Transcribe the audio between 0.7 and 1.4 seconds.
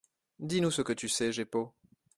ce que tu sais,